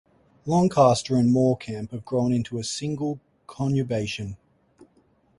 Lancaster 0.47 1.15
and 1.15 1.31
Morecambe 1.31 1.87
have 1.89 2.05
grown 2.05 2.33
into 2.33 2.57
a 2.57 2.63
single 2.63 3.19
conurbation. 3.45 4.35